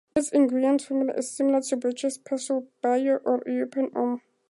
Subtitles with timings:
[0.15, 4.19] Its ingredients formula is similar to British Persil Bio or European Omo.